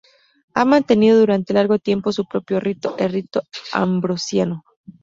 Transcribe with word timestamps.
Ha 0.55 0.65
mantenido 0.65 1.19
durante 1.19 1.53
largo 1.53 1.77
tiempo 1.77 2.11
su 2.11 2.25
propio 2.25 2.59
rito: 2.59 2.97
el 2.97 3.11
rito 3.11 3.43
ambrosiano. 3.71 4.63